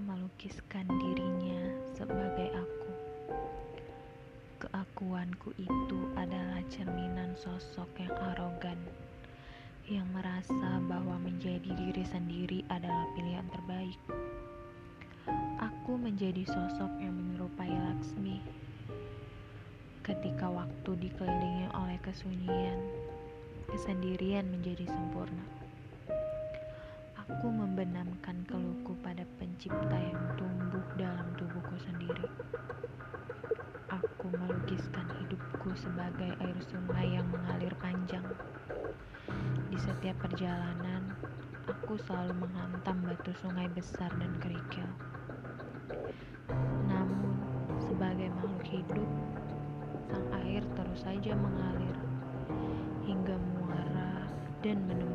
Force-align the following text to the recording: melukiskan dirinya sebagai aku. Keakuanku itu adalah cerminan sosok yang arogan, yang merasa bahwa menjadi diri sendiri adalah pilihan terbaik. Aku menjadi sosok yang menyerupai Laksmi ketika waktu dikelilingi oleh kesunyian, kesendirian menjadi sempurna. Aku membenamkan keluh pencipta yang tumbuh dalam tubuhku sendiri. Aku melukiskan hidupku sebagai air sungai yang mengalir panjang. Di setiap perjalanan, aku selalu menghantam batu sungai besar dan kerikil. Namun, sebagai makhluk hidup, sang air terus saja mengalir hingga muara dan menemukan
melukiskan 0.00 0.88
dirinya 0.88 1.60
sebagai 1.92 2.48
aku. 2.56 2.90
Keakuanku 4.60 5.52
itu 5.60 6.00
adalah 6.16 6.64
cerminan 6.72 7.36
sosok 7.36 7.88
yang 8.00 8.12
arogan, 8.32 8.80
yang 9.84 10.08
merasa 10.12 10.80
bahwa 10.88 11.20
menjadi 11.20 11.68
diri 11.76 12.04
sendiri 12.08 12.64
adalah 12.72 13.04
pilihan 13.12 13.48
terbaik. 13.52 14.00
Aku 15.60 16.00
menjadi 16.00 16.48
sosok 16.48 16.92
yang 17.00 17.12
menyerupai 17.12 17.68
Laksmi 17.68 18.40
ketika 20.00 20.48
waktu 20.48 20.90
dikelilingi 20.96 21.68
oleh 21.76 22.00
kesunyian, 22.00 22.80
kesendirian 23.68 24.48
menjadi 24.48 24.88
sempurna. 24.88 25.44
Aku 27.20 27.46
membenamkan 27.52 28.42
keluh 28.48 28.79
pencipta 29.60 29.92
yang 29.92 30.24
tumbuh 30.40 30.80
dalam 30.96 31.28
tubuhku 31.36 31.76
sendiri. 31.84 32.24
Aku 33.92 34.32
melukiskan 34.32 35.04
hidupku 35.20 35.76
sebagai 35.76 36.32
air 36.40 36.56
sungai 36.72 37.20
yang 37.20 37.28
mengalir 37.28 37.68
panjang. 37.76 38.24
Di 39.68 39.76
setiap 39.76 40.16
perjalanan, 40.24 41.12
aku 41.68 42.00
selalu 42.08 42.40
menghantam 42.40 43.04
batu 43.04 43.36
sungai 43.44 43.68
besar 43.76 44.08
dan 44.16 44.32
kerikil. 44.40 44.88
Namun, 46.88 47.36
sebagai 47.84 48.32
makhluk 48.40 48.64
hidup, 48.64 49.10
sang 50.08 50.24
air 50.40 50.64
terus 50.72 51.04
saja 51.04 51.36
mengalir 51.36 52.00
hingga 53.04 53.36
muara 53.36 54.24
dan 54.64 54.80
menemukan 54.88 55.10